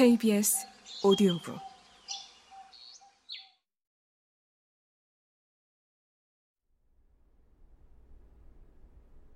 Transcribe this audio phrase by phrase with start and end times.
[0.00, 0.66] KBS
[1.02, 1.60] 오디오북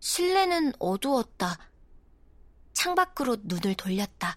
[0.00, 1.70] 실내는 어두웠다.
[2.72, 4.36] 창밖으로 눈을 돌렸다.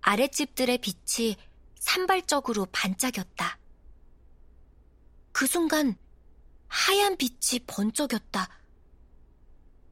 [0.00, 1.36] 아랫집들의 빛이
[1.74, 3.58] 산발적으로 반짝였다.
[5.32, 5.98] 그 순간
[6.68, 8.48] 하얀 빛이 번쩍였다.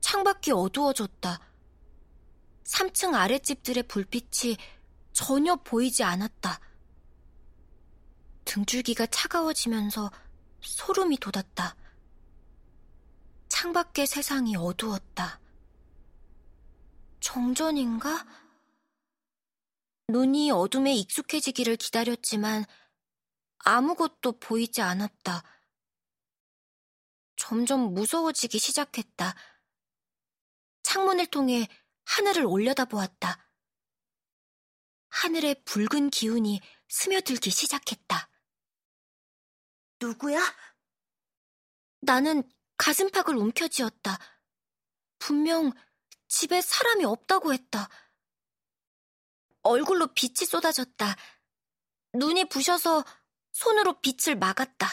[0.00, 1.49] 창밖이 어두워졌다.
[2.70, 4.56] 3층 아랫집들의 불빛이
[5.12, 6.60] 전혀 보이지 않았다.
[8.44, 10.10] 등줄기가 차가워지면서
[10.60, 11.76] 소름이 돋았다.
[13.48, 15.40] 창밖의 세상이 어두웠다.
[17.20, 18.26] 정전인가?
[20.08, 22.64] 눈이 어둠에 익숙해지기를 기다렸지만
[23.58, 25.42] 아무것도 보이지 않았다.
[27.36, 29.34] 점점 무서워지기 시작했다.
[30.82, 31.68] 창문을 통해
[32.10, 33.48] 하늘을 올려다보았다.
[35.10, 38.28] 하늘의 붉은 기운이 스며들기 시작했다.
[40.00, 40.40] 누구야?
[42.00, 42.42] 나는
[42.78, 44.18] 가슴팍을 움켜쥐었다.
[45.20, 45.72] 분명
[46.26, 47.88] 집에 사람이 없다고 했다.
[49.62, 51.16] 얼굴로 빛이 쏟아졌다.
[52.14, 53.04] 눈이 부셔서
[53.52, 54.86] 손으로 빛을 막았다.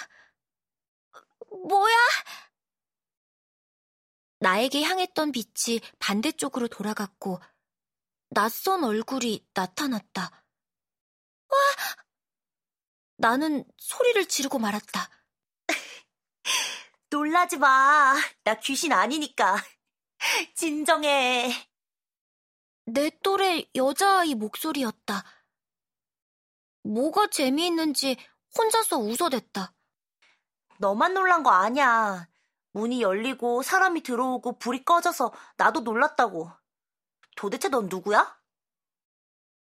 [1.67, 1.95] 뭐야?
[4.39, 7.39] 나에게 향했던 빛이 반대쪽으로 돌아갔고
[8.29, 10.21] 낯선 얼굴이 나타났다.
[11.49, 11.57] 와!
[13.17, 15.09] 나는 소리를 지르고 말았다.
[17.09, 18.15] 놀라지 마.
[18.43, 19.57] 나 귀신 아니니까.
[20.55, 21.51] 진정해.
[22.85, 25.23] 내 또래 여자아이 목소리였다.
[26.83, 28.17] 뭐가 재미있는지
[28.57, 29.73] 혼자서 웃어댔다.
[30.79, 32.27] 너만 놀란 거 아니야.
[32.71, 36.51] 문이 열리고 사람이 들어오고 불이 꺼져서 나도 놀랐다고.
[37.35, 38.37] 도대체 넌 누구야?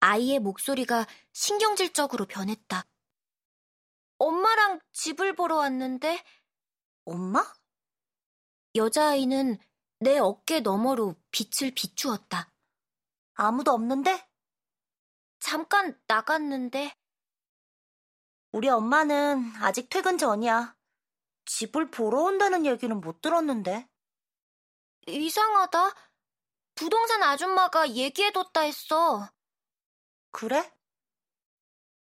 [0.01, 2.85] 아이의 목소리가 신경질적으로 변했다.
[4.19, 6.23] 엄마랑 집을 보러 왔는데
[7.05, 7.45] 엄마?
[8.75, 9.59] 여자아이는
[10.01, 12.53] 내 어깨 너머로 빛을 비추었다.
[13.35, 14.29] 아무도 없는데?
[15.39, 16.97] 잠깐 나갔는데
[18.53, 20.77] 우리 엄마는 아직 퇴근 전이야.
[21.47, 23.89] 집을 보러 온다는 얘기는 못 들었는데.
[25.07, 25.91] 이상하다.
[26.75, 29.31] 부동산 아줌마가 얘기해뒀다 했어.
[30.31, 30.73] 그래?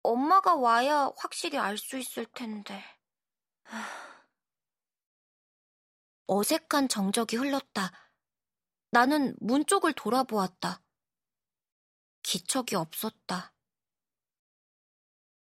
[0.03, 2.83] 엄마가 와야 확실히 알 수 있을 텐데.
[6.27, 7.91] 어색한 정적이 흘렀다.
[8.91, 10.83] 나는 문 쪽을 돌아보았다.
[12.23, 13.55] 기척이 없었다.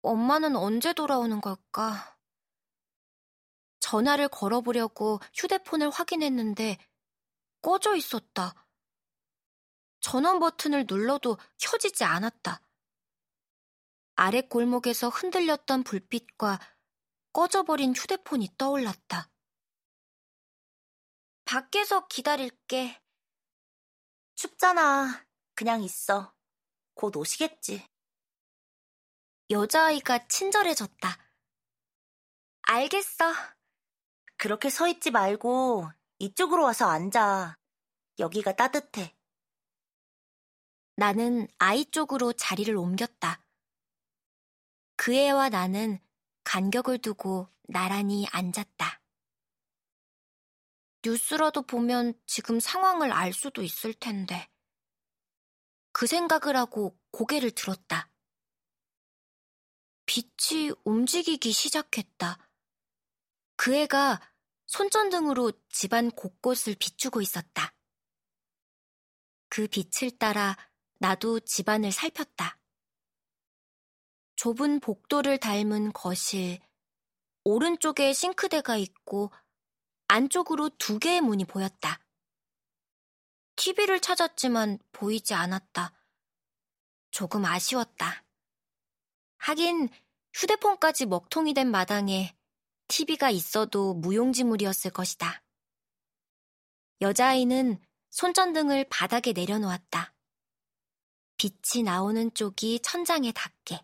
[0.03, 2.18] 엄마는 언제 돌아오는 걸까?
[3.88, 6.76] 전화를 걸어보려고 휴대폰을 확인했는데
[7.62, 8.69] 꺼져 있었다.
[10.00, 12.60] 전원 버튼을 눌러도 켜지지 않았다.
[14.16, 16.60] 아래 골목에서 흔들렸던 불빛과
[17.32, 19.31] 꺼져버린 휴대폰이 떠올랐다.
[21.47, 23.00] 밖에서 기다릴게.
[24.34, 25.27] 춥잖아.
[25.54, 26.34] 그냥 있어.
[26.93, 27.88] 곧 오시겠지.
[29.48, 31.09] 여자아이가 친절해졌다.
[32.60, 33.58] 알겠어.
[34.38, 35.91] 그렇게 서 있지 말고
[36.21, 37.59] 이쪽으로 와서 앉아.
[38.21, 39.15] 여기가 따뜻해.
[40.94, 43.44] 나는 아이 쪽으로 자리를 옮겼다.
[44.97, 46.00] 그 애와 나는
[46.44, 49.03] 간격을 두고 나란히 앉았다.
[51.04, 54.48] 뉴스라도 보면 지금 상황을 알 수도 있을 텐데.
[55.91, 58.09] 그 생각을 하고 고개를 들었다.
[60.06, 62.47] 빛이 움직이기 시작했다.
[63.59, 64.21] 그 애가
[64.69, 67.75] 손전등으로 집안 곳곳을 비추고 있었다.
[69.49, 70.57] 그 빛을 따라
[70.99, 72.57] 나도 집안을 살폈다.
[74.37, 76.61] 좁은 복도를 닮은 거실,
[77.43, 79.33] 오른쪽에 싱크대가 있고
[80.07, 81.99] 안쪽으로 두 개의 문이 보였다.
[83.57, 85.93] TV를 찾았지만 보이지 않았다.
[87.11, 88.25] 조금 아쉬웠다.
[89.39, 89.89] 하긴
[90.33, 92.38] 휴대폰까지 먹통이 된 마당에
[92.89, 95.43] TV가 있어도 무용지물이었을 것이다.
[97.01, 97.81] 여자아이는
[98.11, 100.15] 손전등을 바닥에 내려놓았다.
[101.37, 103.81] 빛이 나오는 쪽이 천장에 닿게.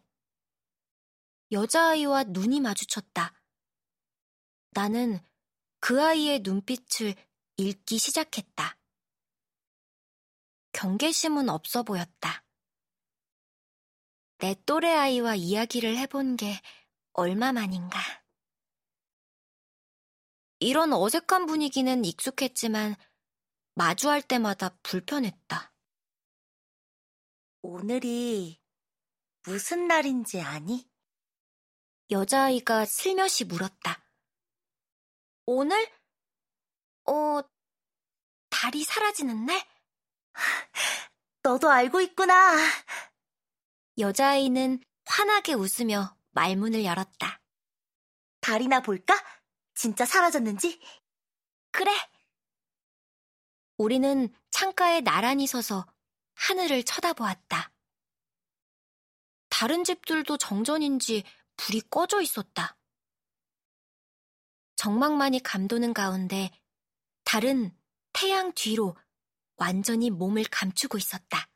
[1.53, 3.33] 여자아이와 눈이 마주쳤다.
[4.71, 5.21] 나는
[5.79, 7.15] 그 아이의 눈빛을
[7.59, 8.77] 읽기 시작했다.
[10.73, 12.43] 경계심은 없어 보였다.
[14.39, 16.61] 내 또래 아이와 이야기를 해본 게
[17.13, 18.24] 얼마만인가.
[20.65, 22.97] 이런 어색한 분위기는 익숙했지만
[23.75, 25.75] 마주할 때마다 불편했다.
[27.61, 28.63] 오늘이
[29.43, 30.91] 무슨 날인지 아니?
[32.11, 34.07] 여자아이가 슬며시 물었다.
[35.45, 35.87] 오늘?
[37.11, 37.43] 어,
[38.49, 39.61] 달이 사라지는 날?
[41.43, 42.57] 너도 알고 있구나.
[43.99, 47.43] 여자아이는 환하게 웃으며 말문을 열었다.
[48.41, 49.15] 달이나 볼까?
[49.75, 50.81] 진짜 사라졌는지?
[51.71, 51.91] 그래.
[53.77, 55.87] 우리는 창가에 나란히 서서
[56.35, 57.73] 하늘을 쳐다보았다.
[59.49, 61.25] 다른 집들도 정전인지
[61.57, 62.77] 불이 꺼져 있었다.
[64.77, 66.51] 정막만이 감도는 가운데
[67.25, 67.77] 달은
[68.13, 68.97] 태양 뒤로
[69.57, 71.49] 완전히 몸을 감추고 있었다.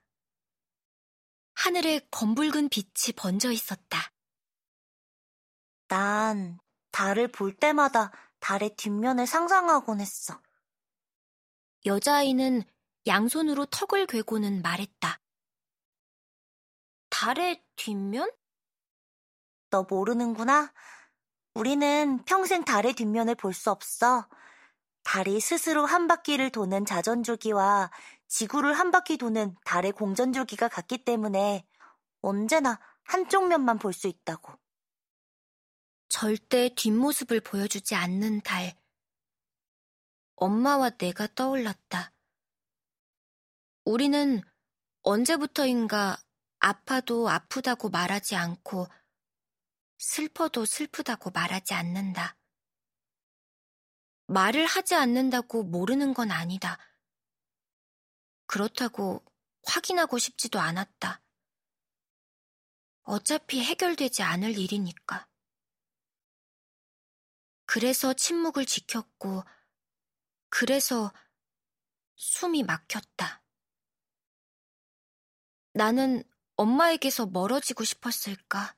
[1.55, 4.13] 하늘에 검붉은 빛이 번져 있었다.
[5.89, 6.59] 난
[6.99, 8.11] 달을 볼 때마다
[8.41, 10.43] 달의 뒷면을 상상하곤 했어.
[11.87, 12.65] 여자아이는
[13.07, 15.21] 양손으로 턱을 괴고는 말했다.
[17.11, 18.33] 달의 뒷면?
[19.71, 20.73] 너 모르는구나.
[21.55, 24.29] 우리는 평생 달의 뒷면을 볼 수 없어.
[25.05, 27.93] 달이 스스로 한 바퀴를 도는 자전주기와
[28.27, 31.65] 지구를 한 바퀴 도는 달의 공전주기가 같기 때문에
[32.23, 34.53] 언제나 한쪽 면만 볼 수 있다고.
[36.09, 38.75] 절대 뒷모습을 보여주지 않는 달.
[40.37, 42.13] 엄마와 내가 떠올랐다.
[43.85, 44.41] 우리는
[45.03, 46.17] 언제부터인가
[46.61, 48.87] 아파도 아프다고 말하지 않고
[49.99, 52.37] 슬퍼도 슬프다고 말하지 않는다.
[54.27, 56.79] 말을 하지 않는다고 모르는 건 아니다.
[58.47, 59.25] 그렇다고
[59.65, 61.23] 확인하고 싶지도 않았다.
[63.03, 65.28] 어차피 해결되지 않을 일이니까.
[67.69, 69.45] 그래서 침묵을 지켰고,
[70.49, 71.13] 그래서
[72.17, 73.43] 숨이 막혔다.
[75.75, 76.25] 나는
[76.57, 78.75] 엄마에게서 멀어지고 싶었을까?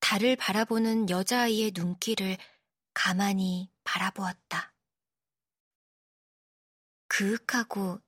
[0.00, 2.38] 달을 바라보는 여자아이의 눈길을
[2.94, 4.72] 가만히 바라보았다.
[7.08, 8.00] 그윽하고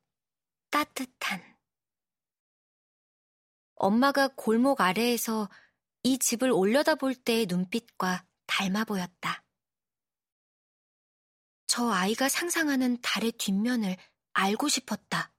[0.70, 1.59] 따뜻한.
[3.75, 5.50] 엄마가 골목 아래에서
[6.05, 8.26] 이 집을 올려다볼 때의 눈빛과
[8.56, 9.44] 닮아 보였다.
[11.67, 13.99] 저 아이가 상상하는 달의 뒷면을
[14.32, 15.31] 알고 싶었다.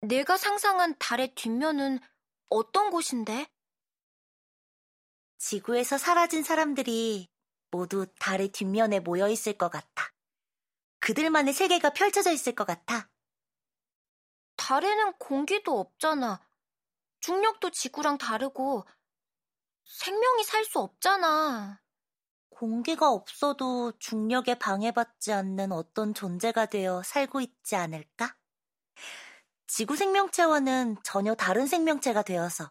[0.00, 2.00] 내가 상상한 달의 뒷면은
[2.50, 3.46] 어떤 곳인데?
[5.38, 7.28] 지구에서 사라진 사람들이
[7.70, 10.12] 모두 달의 뒷면에 모여 있을 것 같아.
[10.98, 13.08] 그들만의 세계가 펼쳐져 있을 것 같아.
[14.56, 16.44] 달에는 공기도 없잖아.
[17.20, 18.84] 중력도 지구랑 다르고
[19.84, 21.80] 생명이 살 수 없잖아.
[22.50, 28.36] 공기가 없어도 중력에 방해받지 않는 어떤 존재가 되어 살고 있지 않을까?
[29.66, 32.70] 지구 생명체와는 전혀 다른 생명체가 되어서.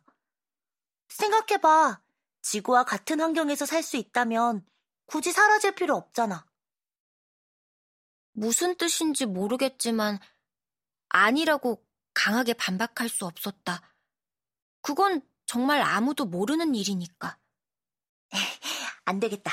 [1.10, 2.01] 생각해봐.
[2.42, 4.65] 지구와 같은 환경에서 살 수 있다면
[5.06, 6.45] 굳이 사라질 필요 없잖아.
[8.31, 10.19] 무슨 뜻인지 모르겠지만
[11.10, 13.81] 아니라고 강하게 반박할 수 없었다.
[14.81, 15.21] 그건
[15.53, 17.38] 정말 아무도 모르는 일이니까.
[19.05, 19.51] 안 되겠다.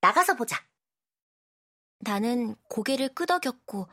[0.00, 0.56] 나가서 보자.
[1.98, 3.86] 나는 고개를 끄덕였고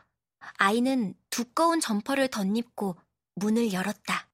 [0.59, 2.95] 아이는 두꺼운 점퍼를 덧입고
[3.36, 4.31] 문을 열었다.